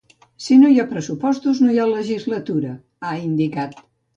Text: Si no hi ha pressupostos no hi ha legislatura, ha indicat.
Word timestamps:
Si 0.45 0.55
no 0.61 0.69
hi 0.75 0.79
ha 0.83 0.85
pressupostos 0.93 1.61
no 1.65 1.69
hi 1.75 1.79
ha 1.83 1.87
legislatura, 1.91 2.73
ha 3.11 3.17
indicat. 3.29 3.79